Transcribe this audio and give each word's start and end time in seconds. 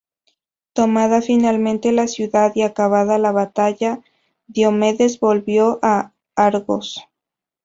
Tomada 0.73 1.21
finalmente 1.21 1.91
la 1.91 2.07
ciudad 2.07 2.53
y 2.55 2.63
acabada 2.63 3.19
la 3.19 3.31
batalla, 3.31 3.99
Diomedes 4.47 5.19
volvió 5.19 5.77
a 5.83 6.11
Argos. 6.35 7.03